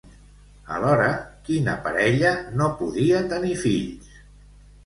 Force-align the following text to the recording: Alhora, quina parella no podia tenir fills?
Alhora, 0.77 1.09
quina 1.49 1.75
parella 1.87 2.31
no 2.63 2.71
podia 2.81 3.21
tenir 3.35 3.55
fills? 3.67 4.13